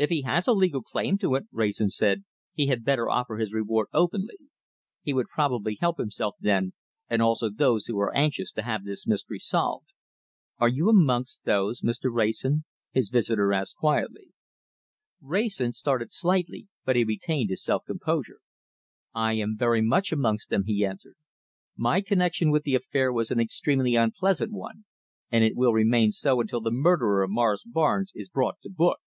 [0.00, 2.22] "If he has a legal claim to it," Wrayson said,
[2.54, 4.36] "he had better offer his reward openly.
[5.02, 6.72] He would probably help himself then,
[7.10, 9.88] and also those who are anxious to have this mystery solved."
[10.58, 12.14] "Are you amongst those, Mr.
[12.14, 12.62] Wrayson?"
[12.92, 14.28] his visitor asked quietly.
[15.20, 18.38] Wrayson started slightly, but he retained his self composure.
[19.14, 21.16] "I am very much amongst them," he answered.
[21.76, 24.84] "My connection with the affair was an extremely unpleasant one,
[25.32, 29.00] and it will remain so until the murderer of Morris Barnes is brought to book."